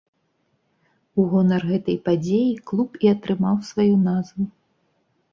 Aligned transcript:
У 1.23 1.25
гонар 1.33 1.65
гэтай 1.71 1.97
падзеі 2.07 2.47
клуб 2.71 2.97
і 3.07 3.11
атрымаў 3.15 3.55
сваю 3.69 3.93
назву. 4.07 4.43